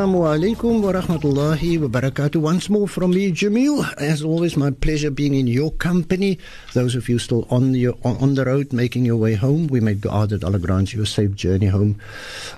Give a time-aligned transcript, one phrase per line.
[0.00, 2.36] Assalamu alaikum wa rahmatullahi wa barakatuh.
[2.36, 3.84] Once more from me, Jamil.
[3.98, 6.38] As always, my pleasure being in your company.
[6.72, 10.00] Those of you still on the, on the road, making your way home, we make
[10.00, 12.00] dua that Allah grants you a safe journey home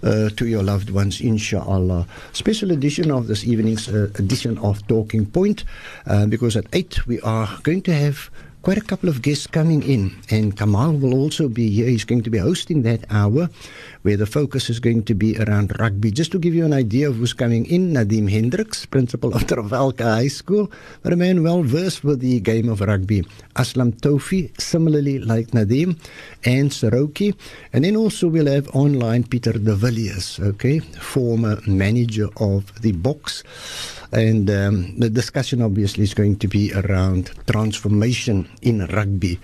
[0.04, 2.06] uh, to your loved ones, inshallah.
[2.32, 5.64] Special edition of this evening's uh, edition of Talking Point,
[6.06, 8.30] uh, because at 8 we are going to have
[8.62, 11.88] quite a couple of guests coming in, and Kamal will also be here.
[11.88, 13.50] He's going to be hosting that hour
[14.02, 16.10] where the focus is going to be around rugby.
[16.10, 20.04] Just to give you an idea of who's coming in, Nadim Hendricks, principal of Trafalgar
[20.04, 20.70] High School,
[21.02, 23.22] but a man well versed with the game of rugby.
[23.56, 25.98] Aslam Tofi, similarly like Nadim,
[26.44, 27.34] and Saroki.
[27.72, 33.42] And then also we'll have online Peter de Villiers, okay, former manager of the Boks.
[34.12, 39.40] And um, the discussion obviously is going to be around transformation in rugby.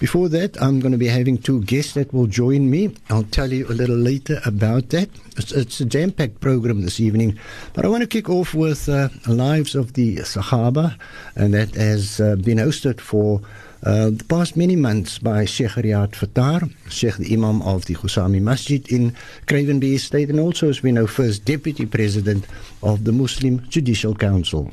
[0.00, 2.94] Before that, I'm going to be having two guests that will join me.
[3.10, 5.08] I'll tell you a little later about that.
[5.36, 7.38] It's, it's a jam packed program this evening.
[7.74, 10.98] But I want to kick off with uh, Lives of the Sahaba,
[11.36, 13.40] and that has uh, been hosted for
[13.84, 18.40] uh, the past many months by Sheikh Riyaad Fataar, Sheikh the Imam of the Husami
[18.40, 19.12] Masjid in
[19.46, 22.46] Cravenby Estate and also as we know, first Deputy President
[22.82, 24.72] of the Muslim Judicial Council.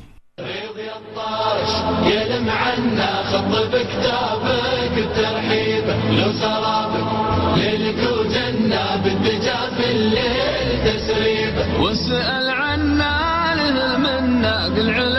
[11.80, 13.26] واسأل عنا
[14.76, 15.15] قل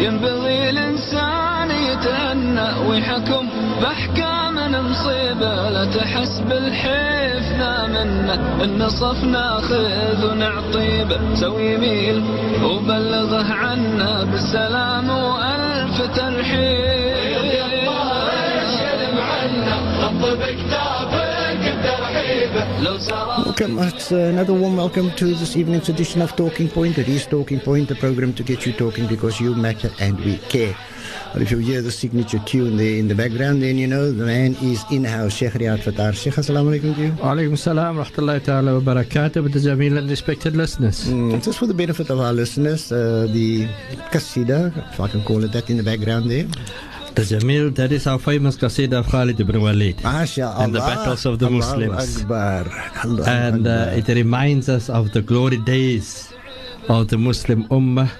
[0.00, 3.48] ينبغي الإنسان يتأنى ويحكم
[3.80, 4.56] بأحكام
[4.90, 5.70] مصيبة.
[5.70, 11.04] لا تحس بالحفنا منا إن صف ناخذ ونعطي
[11.34, 12.22] سوي ميل
[12.64, 18.12] وبلغه عنا بالسلام وألف ترحيب يا الله
[18.64, 20.95] الشلم عنا غض بكتاب
[21.86, 26.98] Welcome, it's uh, another warm welcome to this evening's edition of Talking Point.
[26.98, 30.38] It is Talking Point, the program to get you talking because you matter and we
[30.38, 30.76] care.
[31.32, 34.24] But if you hear the signature tune there in the background, then you know the
[34.24, 36.14] man is in-house, Sheikh Riyaad Fataar.
[36.14, 37.12] Sheikh, assalamu alaikum to you.
[37.12, 41.04] Alaikum salam, rahmatullahi ta'ala wa barakatuh, with the Jamil and respected listeners.
[41.06, 43.66] Mm, just for the benefit of our listeners, uh, the
[44.10, 46.46] qasida, if I can call it that, in the background there.
[47.16, 49.96] The Jamil, that is our famous qasida of Khalid ibn Walid.
[49.98, 50.60] MashaAllah.
[50.64, 52.20] And the battles of the Allahu Muslims.
[52.22, 52.64] Akbar.
[53.04, 53.98] Allahu And uh, Akbar.
[53.98, 56.32] it reminds us of the glory days
[56.90, 58.10] of the Muslim Ummah.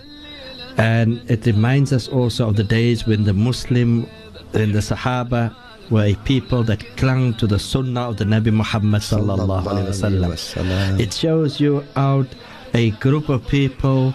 [0.78, 4.06] And it reminds us also of the days when the Muslim
[4.54, 5.54] and the Sahaba
[5.90, 10.32] were a people that clung to the Sunnah of the Nabi Muhammad sallallahu alaihi wasallam.
[10.32, 11.00] wasallam.
[11.00, 12.26] It shows you out
[12.74, 14.14] a group of people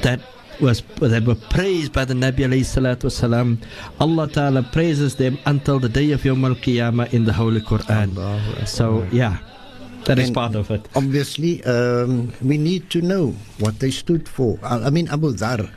[0.00, 0.20] that
[0.60, 3.58] was that were praised by the Nabi alayhi salatu.
[4.00, 8.66] Allah Ta'ala praises them until the day of Yawm al Qiyamah in the Holy Quran.
[8.66, 9.38] So yeah,
[10.04, 10.88] that is And part of it.
[10.94, 14.58] Obviously, um, we need to know what they stood for.
[14.62, 15.70] I, I mean, Abu Dhar.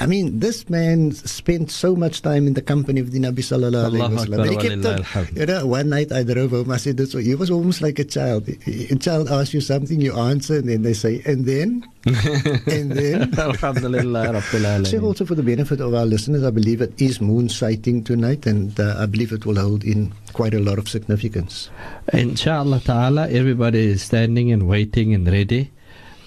[0.00, 3.90] I mean, this man spent so much time in the company of the Nabi sallallahu
[3.90, 4.50] alaihi wasallam.
[4.50, 6.70] He kept on- You know, one night I drove home.
[6.70, 8.48] I said, this, he was almost like a child.
[8.66, 13.38] A child asks you something, you answer, and then they say, and then, and then.
[13.38, 18.02] Alhamdulillah Rabbil also for the benefit of our listeners, I believe it is moon sighting
[18.04, 21.70] tonight, and uh, I believe it will hold in quite a lot of significance.
[22.12, 25.70] Inshallah ta'ala, everybody is standing and waiting and ready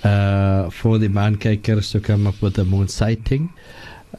[0.03, 3.51] uh, for the maankykers to come up with a moon sighting.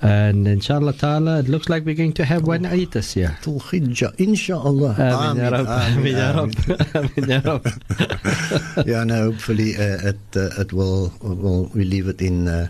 [0.03, 3.37] And inshallah ta'ala, it looks like we're going to have one Eid this year.
[3.43, 4.95] Hijjah, inshallah.
[4.97, 8.87] Amin ya Rab, Amin ya Amin, Rab, Amin ya Rab.
[8.87, 12.69] yeah, no, hopefully uh, it uh, it will will we leave it in uh,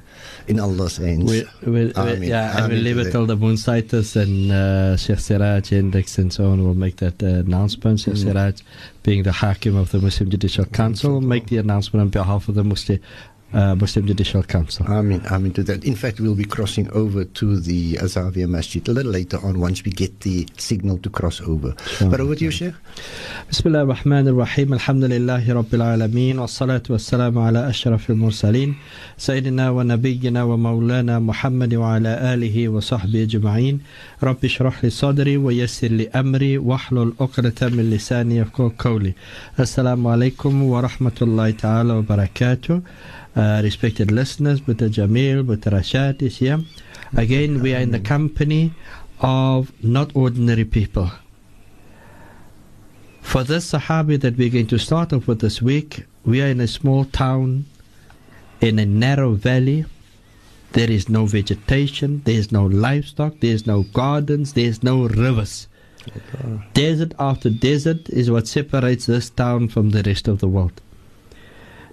[0.49, 1.31] in Allah's hands.
[1.31, 4.97] We, we, Amin, we, yeah, and we'll leave it till the moon sighters and uh,
[4.97, 8.01] Sheikh Siraj, Index, and so on will make that uh, announcement.
[8.01, 8.25] Sheikh Mm.
[8.25, 8.61] Siraj,
[9.03, 12.55] being the Hakim of the Muslim Judicial Council, will make the announcement on behalf of
[12.55, 12.99] the Muslim,
[13.53, 14.87] uh, Muslim Judicial Council.
[14.89, 15.85] I mean, I'm into that.
[15.85, 19.85] In fact, we'll be crossing over to the Azzavia Masjid a little later on once
[19.85, 21.75] we get the signal to cross over.
[21.87, 22.11] Sure.
[22.11, 22.75] But over to you, Sheikh.
[23.49, 24.69] Bismillah ar-Rahman ar-Rahim.
[24.71, 26.37] Alhamdulillahi Rabbil Alameen.
[26.37, 28.77] Wassalatu wassalamu ala ashrafil mursaleen.
[29.19, 33.81] Sayyidina wa nabiyyina wa maulana Muhammad wa ala alihi wa sahbihi ajma'in.
[34.21, 39.15] Rabbi shrah li sadri wa yassir li amri wa hlul uqrata min lisani yafqahu qawli.
[39.59, 42.83] Assalamu alaikum wa rahmatullahi ta'ala wa barakatuh
[43.37, 46.61] uh, Respected listeners, Boeta Jamil, Boeta Rashad is here.
[47.17, 48.73] Again, we are in the company
[49.21, 51.11] of not ordinary people.
[53.21, 56.61] For this Sahabi that we're going to start off with this week, we are in
[56.61, 57.67] a small town
[58.61, 59.85] in a narrow valley.
[60.73, 65.07] There is no vegetation, there is no livestock, there is no gardens, there is no
[65.09, 65.67] rivers.
[66.75, 70.81] Desert after desert is what separates this town from the rest of the world.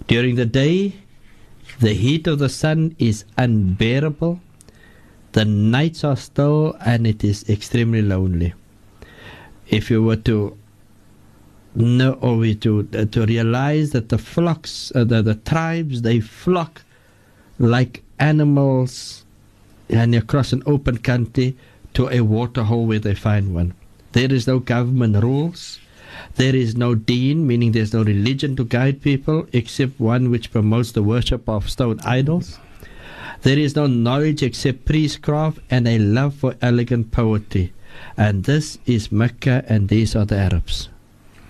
[0.08, 0.96] During the day,
[1.80, 4.40] the heat of the sun is unbearable.
[5.34, 8.54] The nights are still and it is extremely lonely.
[9.68, 10.58] If you were to
[11.76, 16.82] know or to uh, to realize that the flocks, uh, the, the tribes, they flock
[17.60, 19.26] like animals
[19.90, 21.56] and across an open country
[21.94, 23.74] to a water hole where they find one.
[24.14, 25.80] There is no government rules.
[26.36, 30.92] There is no deen, meaning there's no religion to guide people except one which promotes
[30.92, 32.60] the worship of stone idols.
[33.42, 37.74] There is no knowledge except priestcraft and a love for elegant poetry.
[38.16, 40.90] And this is Mecca, and these are the Arabs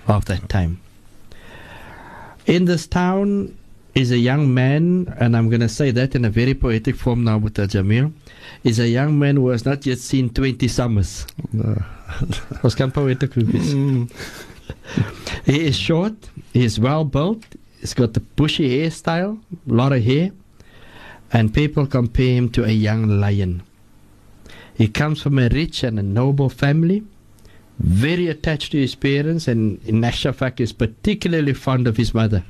[0.08, 0.80] of that time.
[2.46, 3.58] In this town
[3.94, 7.24] is a young man, and I'm going to say that in a very poetic form
[7.24, 8.14] now with Jamil,
[8.64, 11.26] is a young man who has not yet seen 20 summers.
[11.52, 11.76] No.
[12.64, 13.74] Ons kan poetic wees.
[13.74, 14.10] Mm.
[15.46, 17.46] He is short, he is well built,
[17.80, 19.40] he's got the bushy hairstyle,
[19.70, 20.32] a lot of hair,
[21.32, 23.64] and people compare him to a young lion.
[24.76, 27.04] He comes from a rich and a noble family,
[27.80, 32.44] very attached to his parents, and in fact is particularly fond of his mother.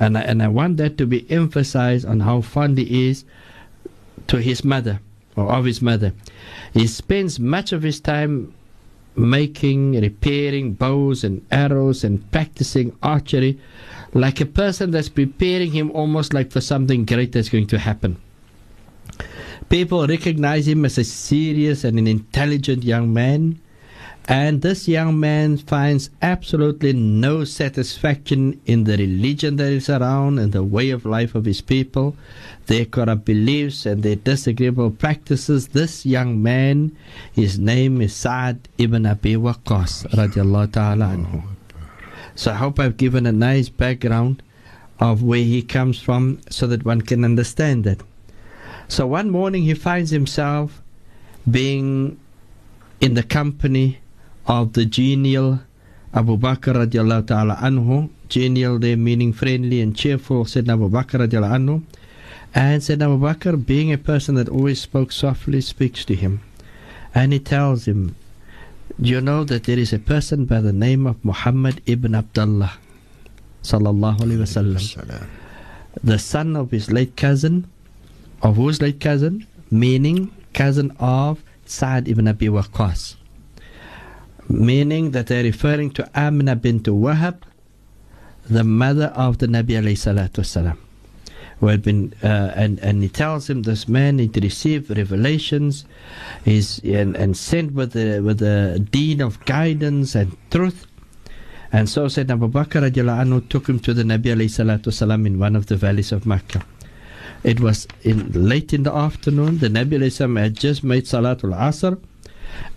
[0.00, 3.24] And, I, and I want that to be emphasized on how fond he is
[4.28, 5.00] to his mother,
[5.36, 6.12] or of his mother.
[6.72, 8.54] He spends much of his time
[9.14, 13.58] making, repairing bows and arrows and practicing archery
[14.14, 18.16] like a person that's preparing him almost like for something great that's going to happen.
[19.68, 23.58] People recognize him as a serious and an intelligent young man,
[24.28, 30.52] and this young man finds absolutely no satisfaction in the religion that is around and
[30.52, 32.16] the way of life of his people,
[32.66, 35.68] their corrupt beliefs and their disagreeable practices.
[35.68, 36.96] This young man,
[37.32, 41.42] his name is Sa'ad ibn Abi Waqqas, radiallahu ta'ala anhu.
[42.36, 44.40] So I hope I've given a nice background
[45.00, 48.00] of where he comes from so that one can understand that.
[48.86, 50.80] So one morning he finds himself
[51.50, 52.20] being
[53.00, 53.98] in the company
[54.46, 55.60] of the genial
[56.14, 58.10] Abu Bakr radiallahu ta'ala anhu.
[58.28, 61.82] Genial there meaning friendly and cheerful, said Abu Bakr radiallahu anhu.
[62.54, 66.42] And said Abu Bakr, being a person that always spoke softly, speaks to him.
[67.14, 68.14] And he tells him,
[69.00, 72.74] Do you know that there is a person by the name of Muhammad ibn Abdullah?
[73.62, 75.26] Sallallahu Alaihi Wasallam.
[76.02, 77.68] The son of his late cousin,
[78.42, 79.46] of whose late cousin?
[79.70, 83.16] Meaning cousin of Sa'ad ibn Abi Waqqas
[84.48, 87.42] meaning that they're referring to Amna bint Wahab,
[88.48, 90.78] the mother of the Nabi alayhi salatu wasalam.
[91.60, 95.84] Had been, uh, and, and he tells him this man he received revelations
[96.44, 100.88] is and, and sent with the with the deen of guidance and truth.
[101.70, 105.54] And so said Abu Bakr anhu took him to the Nabi alayhi salatu in one
[105.54, 106.64] of the valleys of Makkah.
[107.44, 109.58] It was in late in the afternoon.
[109.58, 112.00] The Nabi alayhi had just made Salatul Asr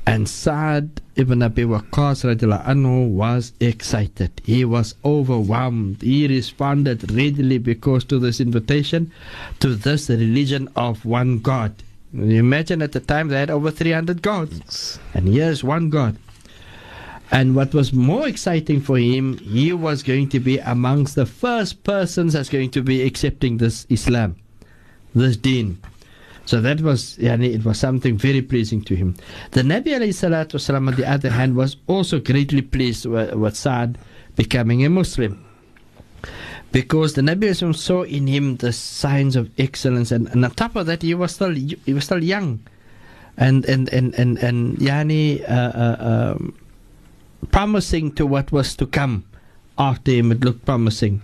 [0.06, 4.42] and Sa'ad ibn Abi Waqqas anhu was excited.
[4.44, 6.02] He was overwhelmed.
[6.02, 9.12] He responded readily because to this invitation
[9.60, 11.74] to this religion of one God.
[12.14, 15.00] You imagine at the time they had over 300 gods.
[15.14, 16.18] And here's one God.
[17.32, 21.84] And what was more exciting for him, he was going to be amongst the first
[21.84, 24.36] persons that's going to be accepting this Islam,
[25.14, 25.80] this deen.
[26.47, 29.15] So that was, yani, it was something very pleasing to him.
[29.53, 33.99] The Nabi والسلام, on the other hand, was also greatly pleased with, with Sa'd
[34.37, 35.45] becoming a Muslim.
[36.73, 40.77] Because the Nabi ﷺ saw in him the signs of excellence, and, and on top
[40.77, 42.61] of that, he was still he was still young,
[43.37, 46.55] and and and and, and yani uh, uh, um,
[47.51, 49.25] promising to what was to come
[49.79, 50.31] after him.
[50.31, 51.23] It looked promising.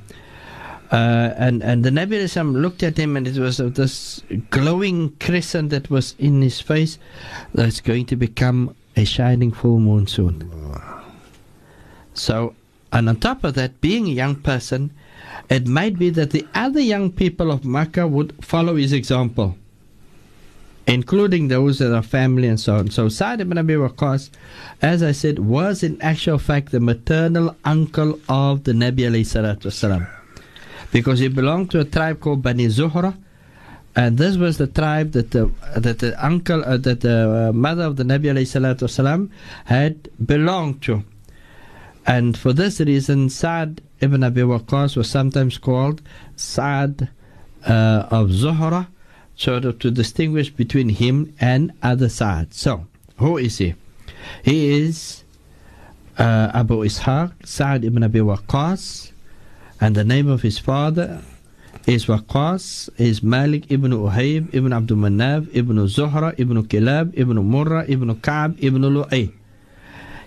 [0.92, 5.90] Uh, and and the Islam looked at him, and it was this glowing crescent that
[5.90, 7.00] was in his face
[7.54, 10.52] that's going to become a shining full moon soon.
[12.14, 12.56] So,
[12.92, 14.92] and on top of that, being a young person,
[15.50, 19.56] it might be that the other young people of Makkah would follow his example,
[20.88, 22.92] including those that are family and so on.
[22.92, 24.30] So, Sa'd ibn Abi Waqqas,
[24.82, 29.68] as I said, was in actual fact the maternal uncle of the Nabi alayhi salatu
[29.68, 30.21] wasalam
[30.92, 33.18] because he belonged to a tribe called Bani Zuhra,
[33.96, 37.84] and this was the tribe that the that the uncle uh, that the uh, mother
[37.84, 39.30] of the Nabi wasalam
[39.66, 41.04] had belonged to,
[42.06, 46.02] and for this reason, Saad ibn Abi Waqqas was sometimes called
[46.36, 47.10] Saad
[47.66, 48.88] uh, of Zuhra,
[49.36, 52.54] sort of to distinguish between him and other Saad.
[52.54, 52.86] So,
[53.18, 53.76] who is he?
[54.44, 55.24] He is
[56.18, 59.12] uh, Abu Ishaq Sa'ad ibn Abi Waqqas,
[59.82, 61.22] and the name of his father
[61.88, 67.90] is Waqqas, is Malik ibn Uhayb ibn Abdul Manaf ibn Zuhra ibn Kilab ibn Murra
[67.90, 69.34] ibn Ka'b ibn Lu'ay.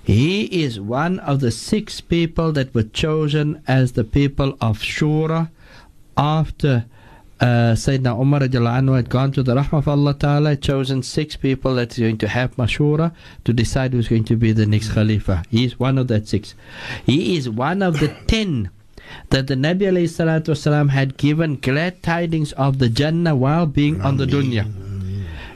[0.02, 5.50] He is one of the six people that were chosen as the people of Shura
[6.16, 6.84] after
[7.40, 11.74] uh, Sayyidina Umar anhu had gone to the Rahmah of Allah Ta'ala, chosen six people
[11.76, 13.12] that is going to have Mashura
[13.44, 15.44] to decide who's going to be the next Khalifa.
[15.48, 16.54] He is one of that six.
[17.06, 18.70] He is one of the ten
[19.30, 24.26] that the Nabi wasalam had given glad tidings of the Jannah while being on the
[24.26, 24.64] dunya.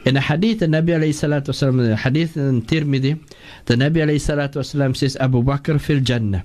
[0.05, 3.21] In a hadith, the Nabi wasalam, the hadith in Tirmidhi,
[3.67, 6.45] the Nabi wasalam says, Abu Bakr fil Jannah,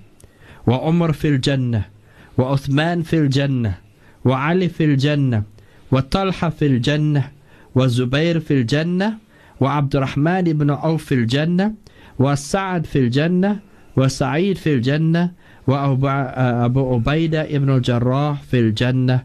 [0.66, 1.88] wa Umar fil Jannah,
[2.36, 3.80] wa Uthman fil Jannah,
[4.24, 5.46] wa Ali fil Jannah,
[5.90, 7.32] wa Talha fil Jannah,
[7.74, 9.20] wa Zubair fil Jannah,
[9.60, 11.76] wa Abdurrahman ibn Auf fil Jannah,
[12.18, 13.62] wa Sa'ad fil Jannah,
[13.96, 15.34] wa Sa'id fil Jannah,
[15.67, 19.25] وأبو عبيدة ibn al-Jarrah fil Jannah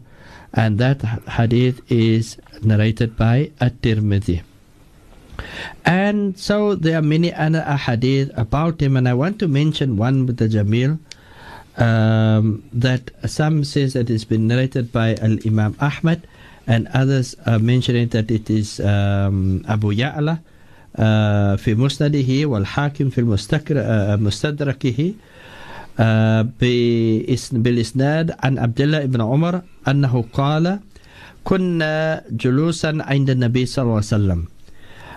[0.52, 1.00] and that
[1.38, 4.42] hadith is narrated by At-Tirmidhi.
[5.84, 10.26] And so there are many other hadith about him and I want to mention one
[10.26, 10.98] with the Jamil
[11.76, 16.26] um, that some says that it's been narrated by Al-Imam Ahmad
[16.66, 20.40] and others are mentioning that it is um, Abu Ya'la
[20.96, 25.14] uh, في مسنده والحاكم في المستدركه
[27.63, 30.79] بالإسناد عن عبد الله بن عمر أنه قال
[31.43, 34.41] كنا جلوسا عند النبي صلى الله عليه وسلم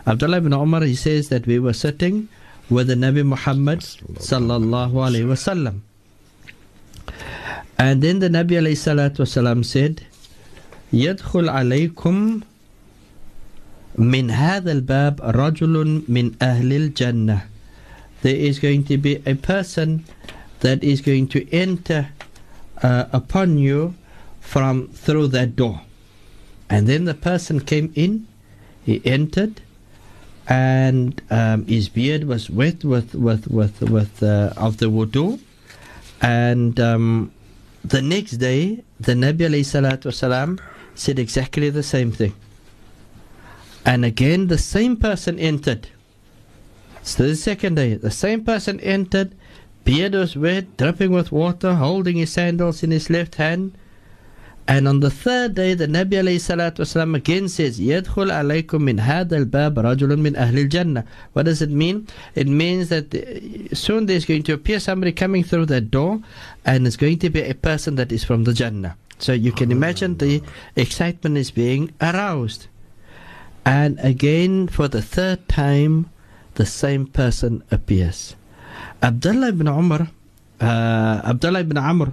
[0.05, 2.27] Abdullah ibn Umar he says that we were sitting
[2.69, 3.79] with the Nabi Muhammad
[4.19, 5.79] sallallahu alayhi wasallam
[7.79, 10.03] and then the Nabi alayhi salatu wasalam said
[10.93, 12.41] يدخل عليكم
[13.99, 17.41] من هذا الباب رجل من أهل الجنة
[18.23, 20.03] there is going to be a person
[20.63, 22.09] that is going to enter
[22.83, 23.95] uh, upon you
[24.41, 25.83] from through that door.
[26.69, 28.27] And then the person came in,
[28.85, 29.61] he entered,
[30.49, 35.39] and um, his beard was wet with with with with uh, of the wudu.
[36.21, 37.33] And um,
[37.85, 40.61] the next day, the Nabi wasalam
[40.95, 42.35] said exactly the same thing.
[43.85, 45.89] And again, the same person entered.
[47.03, 49.35] So the second day, the same person entered,
[49.84, 53.78] beard was wet, dripping with water, holding his sandals in his left hand.
[54.68, 59.00] And on the third day, the Nabi alayhi salatu wasalam again says, يَدْخُلْ عَلَيْكُم مِّنْ
[59.00, 62.06] هَذَا الْبَابِ رَجُلٌ مِّنْ أَهْلِ الْجَنَّةِ What does it mean?
[62.36, 66.20] It means that soon there's going to appear somebody coming through that door,
[66.66, 68.98] and it's going to be a person that is from the Jannah.
[69.20, 70.44] So you can imagine the
[70.76, 72.68] excitement is being aroused.
[73.66, 76.10] And again, for the third time,
[76.56, 78.36] the same person appears.
[79.03, 80.09] Abdullah ibn Umar,
[80.61, 82.13] uh, Abdullah ibn Amr,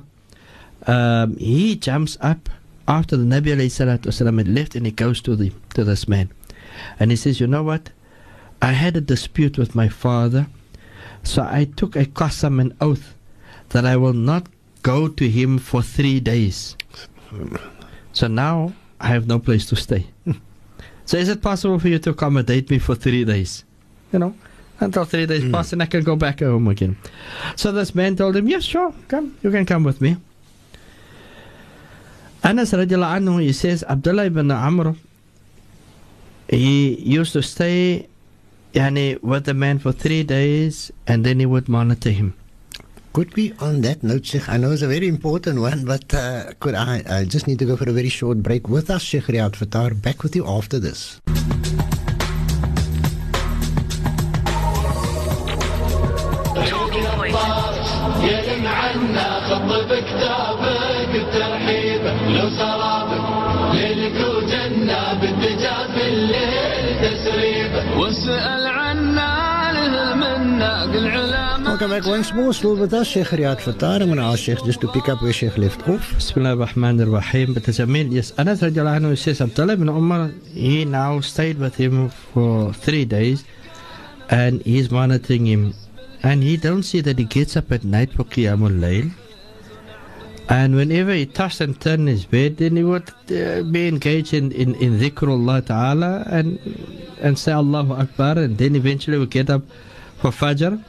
[0.87, 2.49] um, he jumps up
[2.87, 6.07] after the Nabi alayhi salatu wasalam had left and he goes to, the, to this
[6.07, 6.31] man.
[6.99, 7.91] And he says, You know what?
[8.61, 10.47] I had a dispute with my father,
[11.23, 13.15] so I took a qasam, an oath,
[13.69, 14.47] that I will not
[14.81, 16.75] go to him for three days.
[18.13, 20.07] So now I have no place to stay.
[21.05, 23.63] so is it possible for you to accommodate me for three days?
[24.11, 24.35] You know,
[24.79, 25.51] until three days Hmm.
[25.51, 26.97] pass and I can go back home again.
[27.55, 30.17] So this man told him, Yes, sure, come, you can come with me.
[32.43, 34.95] Anas radiallahu anhu, he says, Abdullah ibn Amr,
[36.47, 38.07] he used to stay
[38.73, 42.33] yani, with the man for three days and then he would monitor him.
[43.11, 46.53] Could we, on that note, Sheikh, I know it's a very important one, but uh,
[46.59, 49.23] could I, I just need to go for a very short break with us, Sheikh
[49.25, 49.99] Riyaad Fataar.
[49.99, 51.19] Back with you after this.
[58.67, 63.23] عنا خط بكتابك الترحيب لو سرابك
[63.73, 70.09] ليلك وجنة بالدجال بالليل تسريب واسأل عنا له
[71.79, 72.51] Welcome back once more.
[72.53, 74.01] Still with us, Sheikh Riyad Fattar.
[74.01, 76.13] I'm going to ask Sheikh just to pick up where Sheikh left off.
[76.15, 77.53] Bismillah ar-Rahman ar-Rahim.
[77.53, 82.09] But Jamil, yes, Anas radiallahu anhu says Abdullah ibn Umar, he now stayed with him
[82.09, 83.45] for three days
[84.29, 85.73] and he's monitoring him.
[86.21, 89.11] And he don't see that he gets up at night for Qiyamul Layl.
[90.49, 94.51] And whenever he tossed and turned his bed, then he would uh, be engaged in,
[94.51, 96.57] in, in dhikrullah ta'ala and,
[97.21, 99.61] and say Allahu Akbar and then eventually would get up
[100.17, 100.83] for Fajr.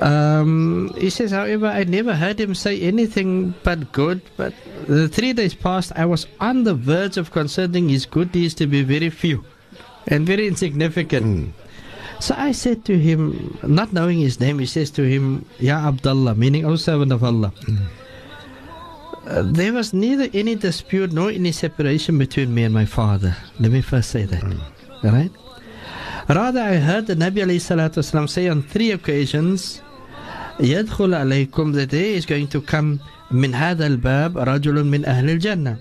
[0.00, 4.20] Um, he says, however, I never heard him say anything but good.
[4.36, 4.52] But
[4.86, 8.66] the three days passed, I was on the verge of considering his good deeds to
[8.66, 9.44] be very few
[10.06, 11.54] and very insignificant.
[12.19, 16.35] So I said to him, not knowing his name, he says to him, Ya Abdullah,
[16.35, 17.51] meaning, O servant of Allah.
[19.27, 23.35] Uh, there was neither any dispute nor any separation between me and my father.
[23.59, 24.43] Let me first say that.
[25.03, 25.31] All right?
[26.29, 29.81] Rather, I heard the Nabi alayhi salatu wasalam say on three occasions,
[30.59, 32.99] يدخل عليكم that there is going to come
[33.31, 35.77] من هذا الباب رجل من أهل الجنة.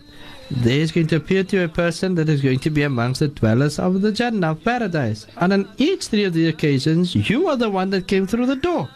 [0.51, 3.27] There is going to appear to a person that is going to be amongst the
[3.27, 5.27] dwellers of the Jannah, of paradise.
[5.37, 8.55] And on each three of the occasions, you are the one that came through the
[8.55, 8.89] door.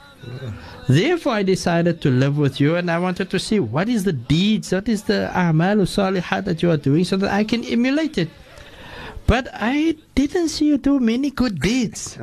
[0.88, 4.14] Therefore, I decided to live with you and I wanted to see what is the
[4.14, 8.18] deeds, what is the a'mal salihah that you are doing so that I can emulate
[8.18, 8.30] it.
[9.28, 12.18] But I didn't see you do many good deeds.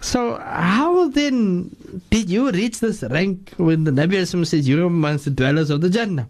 [0.00, 1.76] So how then
[2.10, 5.80] did you reach this rank when the Nabi says you are amongst the dwellers of
[5.80, 6.28] the Jannah?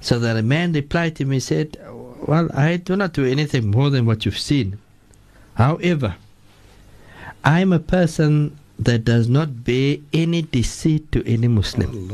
[0.00, 1.78] So the man replied to me, said,
[2.26, 4.78] Well, I do not do anything more than what you've seen.
[5.54, 6.16] However,
[7.44, 12.10] I am a person that does not bear any deceit to any Muslim.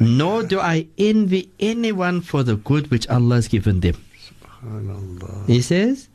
[0.00, 3.94] Nor do I envy anyone for the good which Allah has given them.
[5.46, 6.08] He says,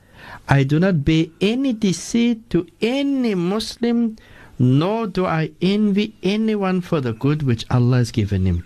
[0.49, 4.17] I do not bear any deceit to any Muslim,
[4.57, 8.65] nor do I envy anyone for the good which Allah has given him.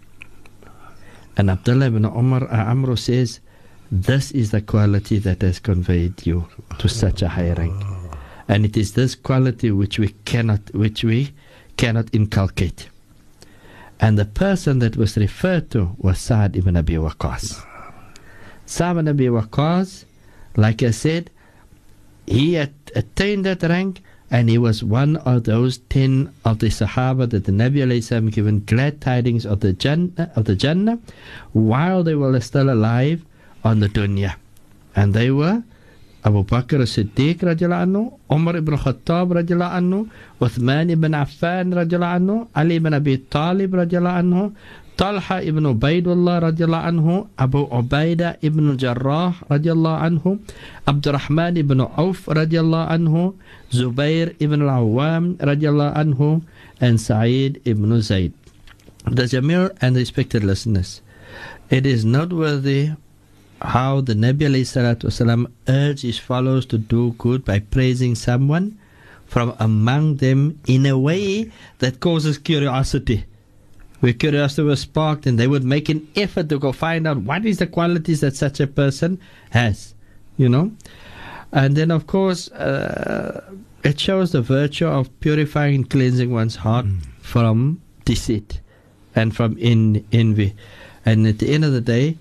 [1.37, 3.39] And Abdullah ibn Umar uh, Amr says,
[3.91, 6.47] This is the quality that has conveyed you
[6.79, 7.83] to such a high rank.
[8.47, 11.33] And it is this quality which we cannot which we
[11.77, 12.89] cannot inculcate.
[13.99, 17.65] And the person that was referred to was Sa'd ibn Abi Waqqas.
[18.65, 20.05] Sa'd ibn Abi Waqqas,
[20.57, 21.31] like I said,
[22.27, 27.29] he had attained that rank and he was one of those ten of the Sahaba
[27.29, 30.97] that the Nabi alayhi given glad tidings of the Jannah of the Jannah
[31.51, 33.23] while they were still alive
[33.63, 34.35] on the dunya.
[34.95, 35.63] And they were
[36.25, 42.47] Abu Bakr as-Siddiq radiallahu anhu, Umar ibn Khattab radiallahu anhu, Uthman ibn Affan radiallahu anhu,
[42.55, 44.55] Ali ibn Abi Talib radiallahu anhu,
[44.93, 50.37] Talha ibn Ubaidullah radiallahu anhu, Abu Ubaidah ibn Jarrah radiallahu anhu,
[50.85, 53.33] Abdurrahman ibn Auf radiallahu anhu,
[53.73, 56.45] Zubair ibn al-Awwam radiallahu anhu,
[56.79, 58.33] and Sa'id ibn Zayd.
[59.09, 61.01] The Jamil and respected listeners,
[61.69, 62.91] it is noteworthy
[63.63, 68.77] how the Nabi wasalam urged his followers to do good by praising someone
[69.25, 73.25] from among them in a way that causes curiosity.
[74.03, 77.45] Where curiosity was sparked and they would make an effort to go find out what
[77.45, 79.17] is the qualities that such a person
[79.51, 79.95] has.
[80.35, 80.73] You know?
[81.53, 83.49] And then of course uh,
[83.81, 86.85] it shows the virtue of purifying and cleansing one's heart
[87.21, 88.59] from deceit
[89.15, 90.53] and from in, envy.
[91.05, 92.17] And at the end of the day,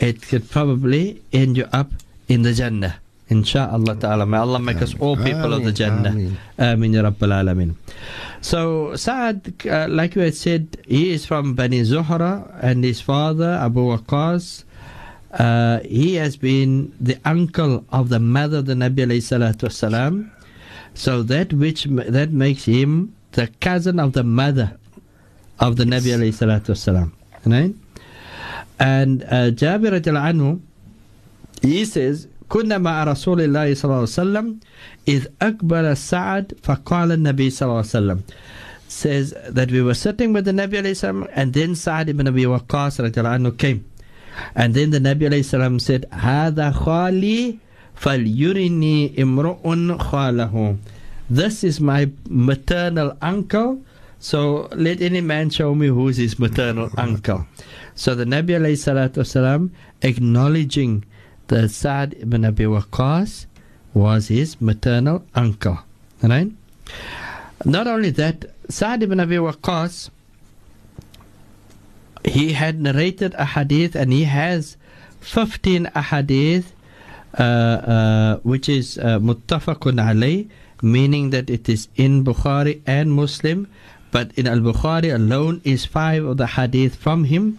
[0.00, 1.92] it could probably end you up
[2.28, 2.96] in the Jannah.
[3.30, 4.24] Insha'Allah ta'ala.
[4.24, 6.10] May Allah make us all people of the Jannah.
[6.10, 6.36] ameen.
[6.58, 7.74] Ameen ya Rabbal Alameen.
[8.40, 13.58] So Sa'ad, uh, like we had said, he is from Bani Zuhra and his father,
[13.60, 14.62] Abu Waqas,
[15.32, 20.30] uh, he has been the uncle of the mother of the Nabi alayhi salatu wasalam.
[20.94, 24.78] So that which that makes him the cousin of the mother
[25.58, 27.12] of the Nabi alayhi salatu wasalam.
[27.44, 27.74] Right?
[28.78, 30.60] And uh, Jabir anhu,
[31.60, 34.46] he says, كنا مع رسول الله صلى الله عليه وسلم
[35.08, 38.20] إذ أقبل سعد فقال النبي صلى الله عليه وسلم
[38.88, 43.00] says that we were sitting with the Nabi alayhi and then Sa'ad ibn Abi Waqqas
[43.02, 43.84] anhu came
[44.54, 47.58] and then the Nabi alayhi said هذا خالي
[47.96, 50.76] فليرني امرؤ خاله
[51.28, 53.82] this is my maternal uncle
[54.20, 57.44] so let any man show me who is his maternal uncle
[57.96, 59.70] so the Nabi alayhi salatu wasalam
[60.02, 61.02] acknowledging
[61.48, 63.46] that Sa'd ibn Abi Waqqas
[63.94, 65.78] was his maternal uncle.
[66.22, 66.50] Right?
[67.64, 70.10] Not only that, Sa'd ibn Abi Waqqas
[72.26, 74.76] he had narrated a hadith and he has
[75.20, 76.64] 15 ahadith
[77.38, 80.48] uh, uh, which is uh, muttafaqun alayh
[80.82, 83.68] meaning that it is in Bukhari and Muslim
[84.10, 87.58] but in Al-Bukhari alone is five of the hadith from him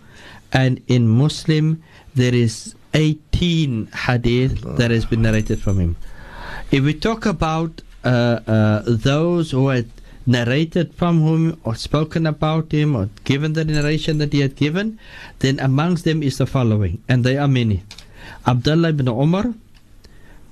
[0.51, 1.81] and in Muslim
[2.15, 5.95] there is 18 hadith that has been narrated from him.
[6.71, 9.87] If we talk about uh, uh, those who had
[10.25, 14.99] narrated from him or spoken about him or given the narration that he had given,
[15.39, 17.83] then amongst them is the following, and they are many.
[18.45, 19.53] Abdullah ibn Umar,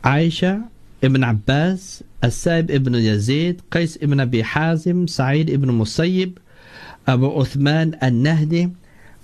[0.04, 0.69] Aisha
[1.02, 6.38] ibn Abbas, Asab ibn Yazid, Qais ibn Abi Hazim, Sa'id ibn Musayyib,
[7.06, 8.74] Abu Uthman al-Nahdi,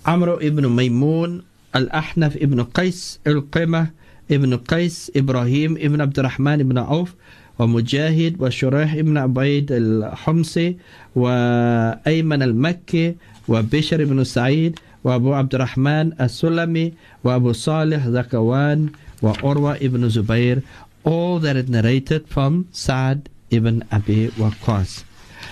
[0.04, 3.90] Amr ibn Maymun, Al-Ahnaf ibn Qais, Al-Qimah
[4.28, 7.14] ibn Qais, Ibrahim ibn Abdurrahman ibn Auf,
[7.58, 10.76] ومجاهد وشريح ابن عبيد الحمصي
[11.16, 13.14] وأيمن المكي
[13.48, 16.92] وبشر بن سعيد وأبو عبد الرحمن السلمي
[17.24, 18.88] وأبو صالح ذكوان
[19.22, 20.62] وأروى ibn Zubair
[21.04, 25.04] all that is narrated from Sa'd ibn Abi Waqqas.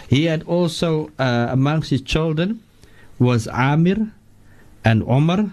[0.08, 2.60] He had also uh, amongst his children
[3.18, 4.10] was Amir
[4.84, 5.52] and Omar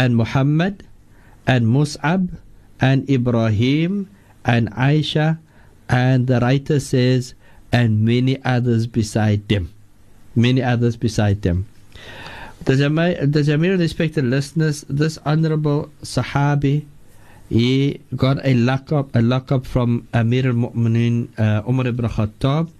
[0.00, 0.80] and Muhammad
[1.44, 2.40] and Mus'ab
[2.80, 4.08] and Ibrahim
[4.48, 5.36] and Aisha
[5.92, 7.36] and the writer says
[7.68, 9.68] and many others beside them.
[10.32, 11.68] Many others beside them.
[12.64, 16.86] The Jamil respected listeners, this honorable Sahabi,
[17.50, 22.70] he got a laqab, a laqab from Amir al-Mu'minin uh, Umar ibn Khattab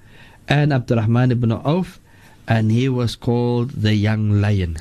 [0.49, 2.01] and Abdurrahman ibn Auf
[2.49, 4.77] and he was called the young lion.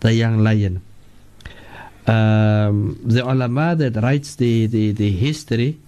[0.00, 0.82] The young lion.
[2.08, 5.78] Um, the ulama that writes the, the, the history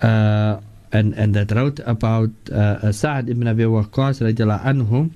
[0.00, 0.60] uh,
[0.92, 5.10] and, and that wrote about uh, Sa'ad ibn Abi Waqqas anhu,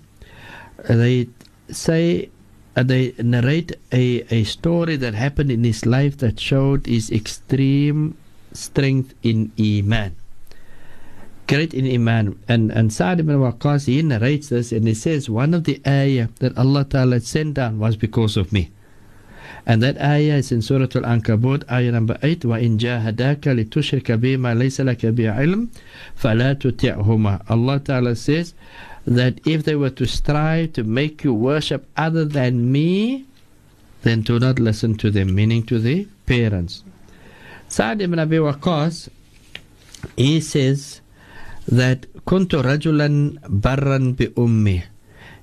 [0.88, 1.28] they
[1.70, 2.28] say
[2.74, 8.16] uh, they narrate a, a story that happened in his life that showed his extreme
[8.52, 10.16] strength in Iman.
[11.46, 12.36] Great in Iman.
[12.48, 16.28] And, and Sa'ad ibn Waqqas, he narrates this and he says, one of the ayah
[16.40, 18.72] that Allah Ta'ala sent down was because of me.
[19.65, 24.79] And that ayah is in Surah Al-Ankabut, ayah number 8, وَإِن جَاهَدَاكَ لِتُشْرِكَ بِمَا لَيْسَ
[24.79, 25.67] لَكَ بِعِلْمٍ
[26.15, 28.53] فَلَا تُطِعْهُمَا Allah Ta'ala says
[29.05, 33.25] that if they were to strive to make you worship other than me,
[34.03, 36.83] then do not listen to them, meaning to the parents.
[37.67, 39.09] Sa'd ibn Abi Waqqas,
[40.15, 41.01] he says
[41.67, 44.83] that كنت رجلا برا بأمي.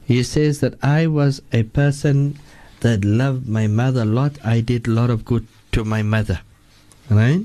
[0.06, 2.38] He says that I was a person
[2.80, 4.32] that loved my mother a lot.
[4.44, 6.40] I did a lot of good to my mother.
[7.10, 7.42] Right?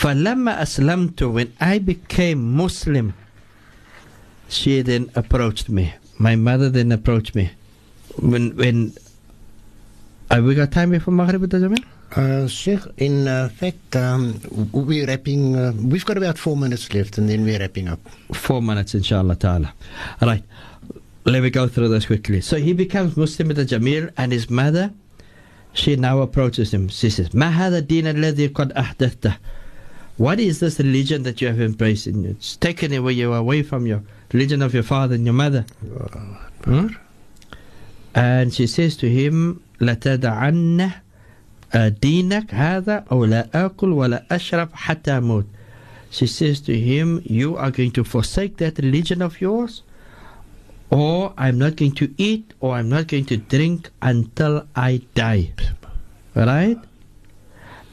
[0.00, 3.12] فلما أسلمت when I became Muslim
[4.48, 5.94] she then approached me.
[6.18, 7.50] My mother then approached me.
[8.18, 8.92] When when
[10.30, 11.84] have we got time before Maghrib Jamil?
[12.16, 14.40] Uh, Sheikh, in uh, fact, um,
[14.72, 15.54] we're wrapping.
[15.54, 18.00] Uh, we've got about four minutes left, and then we're wrapping up.
[18.32, 19.72] Four minutes, inshallah ta'ala.
[20.20, 20.42] All right.
[21.24, 22.40] Let me go through this quickly.
[22.40, 24.92] So he becomes Muslim with the Jamil, and his mother,
[25.72, 26.88] she now approaches him.
[26.88, 29.36] She says, ما هذا الدين الذي قد أحدثته?
[30.16, 32.06] What is this religion that you have embraced?
[32.06, 35.64] And it's taken away you away from your religion of your father and your mother.
[36.64, 36.88] Hmm?
[38.14, 40.90] And she says to him, لتدعن
[41.74, 45.44] دينك هذا أو لا أكل ولا أشرب حتى أموت.
[46.10, 49.82] She says to him, you are going to forsake that religion of yours
[50.89, 55.53] or I'm not going to eat or I'm not going to drink until I die.
[56.35, 56.79] Right?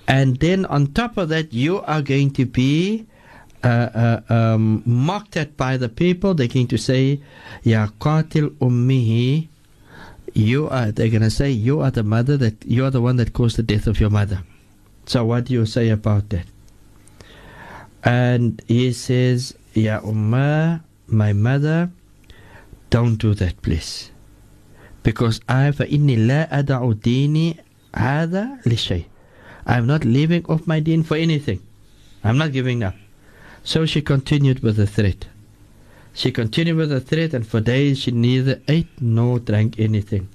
[0.09, 3.07] And then on top of that, you are going to be
[3.63, 6.35] uh, uh, um, mocked at by the people.
[6.35, 7.21] They're going to say,
[7.63, 9.49] Ya qatil ummihi.
[10.35, 13.17] You are, they're going to say, you are the mother that, you are the one
[13.17, 14.43] that caused the death of your mother.
[15.07, 16.47] So what do you say about that?
[18.03, 21.91] And he says, Ya Ummah, my mother,
[22.92, 24.12] don't do that, please.
[25.04, 27.56] Because I, فإني لا أدع ديني
[27.96, 29.06] هذا لشيء.
[29.66, 31.60] I'm not leaving off my deen for anything.
[32.24, 32.96] I'm not giving up.
[33.64, 35.28] So she continued with the threat.
[36.14, 40.30] She continued with the threat, and for days she neither ate nor drank anything.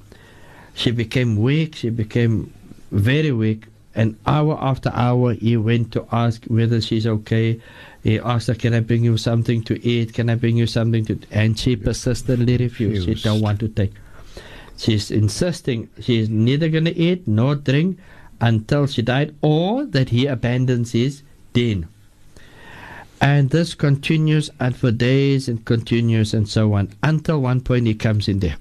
[0.74, 2.52] She became weak, she became
[2.92, 7.60] very weak, and hour after hour he went to ask whether she's okay.
[8.07, 10.13] he asked her, Can I bring you something to eat?
[10.13, 13.03] Can I bring you something to And she persistently refused.
[13.03, 13.91] She don't want to take.
[14.77, 17.99] She's insisting she's neither gonna eat nor drink
[18.39, 21.89] until she died, or that he abandons his deen.
[23.19, 27.93] And this continues and for days and continues and so on until one point he
[27.93, 28.55] comes in there.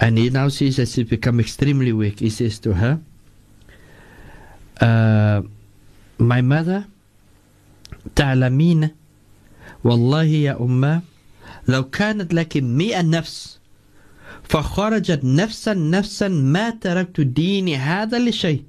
[0.00, 2.20] And he now sees that she's become extremely weak.
[2.20, 3.00] He says to her,
[4.80, 5.42] uh,
[6.16, 6.86] My mother,
[8.16, 8.88] تعلمين
[9.84, 11.00] والله يا أمة
[11.68, 13.60] لو كانت لك مئة نفس
[14.42, 18.62] فخرجت نفسا نفسا ما تركت ديني هذا لشيء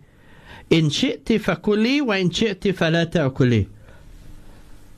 [0.74, 3.67] إن شئت فكلي وإن شئت فلا تأكلي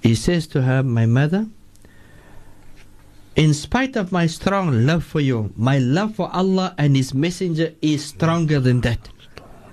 [0.03, 1.47] He says to her, My mother,
[3.37, 7.71] in spite of my strong love for you, my love for Allah and His Messenger
[7.81, 9.07] is stronger than that.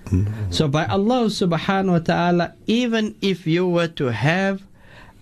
[0.06, 0.50] Mm-hmm.
[0.50, 4.62] So by Allah subhanahu wa ta'ala, even if you were to have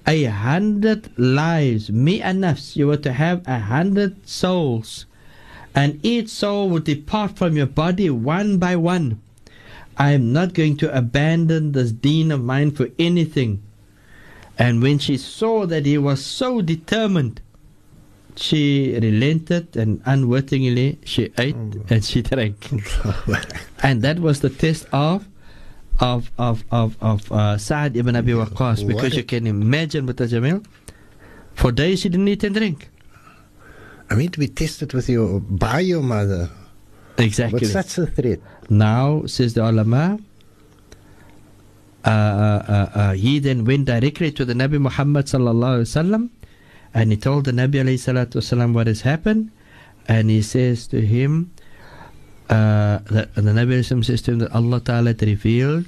[0.06, 5.04] a hundred lives, me and nafs, you were to have a hundred souls,
[5.74, 9.20] and each soul would depart from your body one by one.
[9.98, 13.62] I am not going to abandon this deen of mine for anything.
[14.56, 17.40] And when she saw that he was so determined,
[18.38, 21.56] she relented and unwittingly she ate
[21.90, 22.70] and she drank.
[23.82, 25.26] and that was the test of
[26.00, 30.18] of of of, of uh, Sa'ad ibn Abi Waqqas because a- you can imagine with
[30.18, 30.64] Jamil
[31.54, 32.88] for days she didn't eat and drink.
[34.10, 36.48] I mean, to be tested with your by your mother.
[37.18, 37.60] Exactly.
[37.60, 38.38] But that's a threat.
[38.70, 40.18] Now, says the ulama,
[42.04, 46.30] uh, uh, uh, he then went directly to the Nabi Muhammad sallallahu alaihi wasallam,
[46.93, 49.51] and he told the Nabi alayhi salatu wasallam what has happened,
[50.07, 51.51] and he says to him,
[52.49, 55.85] uh, the, and the Nabi alayhi salam says to him that Allah Taala had revealed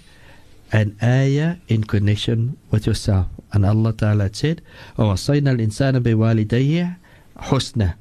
[0.72, 4.62] an ayah in connection with yourself, and Allah Taala had said,
[4.98, 6.98] وَوَصَّيْنَا الْإِنسَانَ بِوَالِدَيْهِ
[7.38, 7.94] حُسْنًا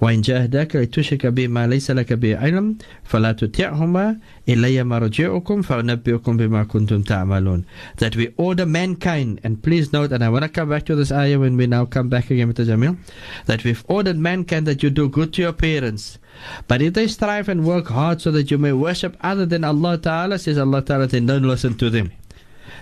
[0.00, 4.16] وإن جاهداك لتشرك بما ليس لك به علم فلا تطعهما
[4.48, 7.64] إلي مرجعكم فأنبئكم بما كنتم تعملون
[7.98, 11.12] that we order mankind and please note and I want to come back to this
[11.12, 12.96] ayah when we now come back again with the Jamil
[13.46, 16.18] that we've ordered mankind that you do good to your parents
[16.68, 19.96] but if they strive and work hard so that you may worship other than Allah
[19.98, 22.12] Ta'ala says Allah Ta'ala then don't listen to them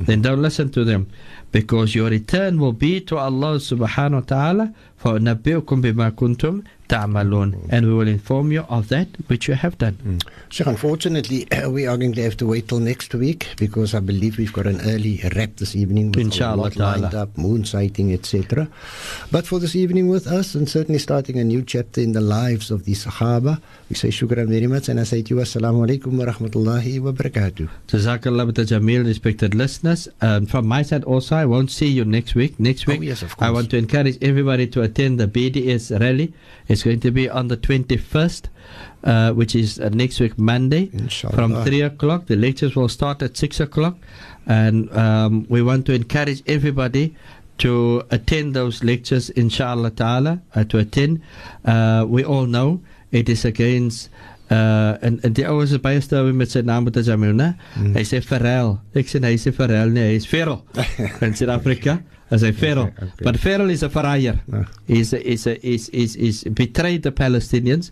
[0.00, 1.06] then don't listen to them
[1.51, 7.53] because your return will be to Allah subhanahu wa ta'ala for nabiukum bima kuntum ta'malun
[7.69, 9.93] and we will inform you of that which you have done.
[10.03, 10.21] Mm.
[10.51, 14.38] So unfortunately we are going to have to wait till next week because I believe
[14.38, 18.67] we've got an early wrap this evening with Inshallah lined up, moon sighting etc.
[19.31, 22.71] But for this evening with us and certainly starting a new chapter in the lives
[22.71, 26.17] of the Sahaba we say shukran very much and I say to you assalamu alaikum
[26.17, 27.69] wa rahmatullahi wa barakatuh.
[27.88, 31.88] Jazakallah with the Jamil respected listeners and um, from my side also I won't see
[31.88, 32.60] you next week.
[32.60, 36.34] Next Oh, week, yes, of I want to encourage everybody to attend the BDS rally.
[36.67, 38.43] It's going to be on the 21st,
[39.04, 41.36] uh, which is uh, next week, Monday, Inshallah.
[41.36, 42.25] from 3 o'clock.
[42.28, 43.95] The lectures will start at 6 o'clock.
[44.45, 47.15] And um, we want to encourage everybody
[47.60, 51.21] to attend those lectures, inshallah ta'ala, uh, to attend.
[51.65, 54.10] Uh, we all know it is against.
[54.49, 57.51] Uh, en, en die ouens is baie stewig met sy naam met né?
[57.77, 57.91] Mm.
[57.93, 58.79] Hy sê Farrell.
[58.97, 60.63] Ek sê nee, hy sê Farrell nie, hy is Ferrell.
[61.25, 61.99] In Suid-Afrika
[62.31, 62.89] is hy Ferrell.
[62.97, 63.23] Okay, okay.
[63.23, 64.39] But Ferrell is a farrier.
[64.51, 64.65] Ah.
[64.88, 67.91] He's a, he's a, he's, he's, he's betrayed the Palestinians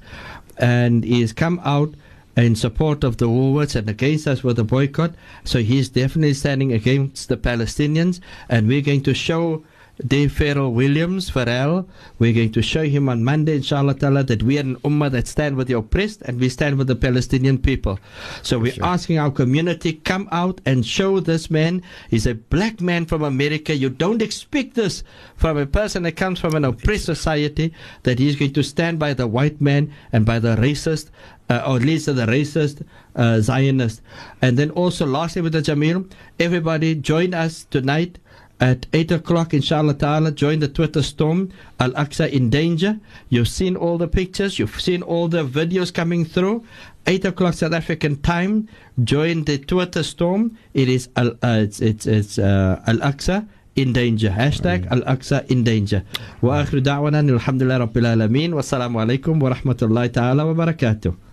[0.58, 1.94] and he has come out
[2.36, 5.14] in support of the Woolworths and against us with the boycott.
[5.44, 9.64] So he's definitely standing against the Palestinians and we're going to show
[10.06, 11.88] Dave Pharrell Williams, Farrell,
[12.20, 15.28] we're going to show him on Monday, inshallah ta'ala, that we are an ummah that
[15.28, 18.00] stand with the oppressed and we stand with the Palestinian people.
[18.44, 21.82] So we're asking our community, come out and show this man.
[22.10, 23.76] He's a black man from America.
[23.76, 25.04] You don't expect this
[25.36, 29.16] from a person that comes from an oppressed society, that he's going to stand by
[29.16, 31.10] the white man and by the racist,
[31.50, 34.02] uh, or at least the racist uh, Zionist.
[34.44, 38.20] And then also, lastly, with the Jamil, everybody join us tonight
[38.60, 43.00] at 8 o'clock, inshallah ta'ala, join the Twitter storm, Al Aqsa in danger.
[43.30, 46.64] You've seen all the pictures, you've seen all the videos coming through.
[47.06, 48.68] 8 o'clock South African time,
[49.04, 50.58] join the Twitter storm.
[50.74, 54.30] It is Al, uh, it's, it's, it's uh, Al Aqsa in danger.
[54.30, 56.04] Hashtag Al Aqsa in danger.
[56.42, 58.52] Wa akhiru da'wana alhamdulillah rabbil alameen.
[58.52, 61.27] Wassalamu alaikum wa rahmatullahi ta'ala wa barakatuh.